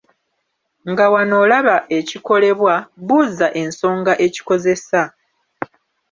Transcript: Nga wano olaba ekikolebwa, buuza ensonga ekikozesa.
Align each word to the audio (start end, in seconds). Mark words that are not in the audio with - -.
Nga 0.91 1.05
wano 1.13 1.35
olaba 1.43 1.75
ekikolebwa, 1.97 2.75
buuza 3.05 3.47
ensonga 3.61 4.13
ekikozesa. 4.25 5.01